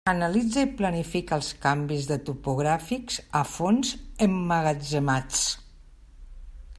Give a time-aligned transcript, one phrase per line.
[0.11, 3.91] Analitza i planifica els canvis de topogràfics a fons
[4.29, 5.45] emmagatzemats.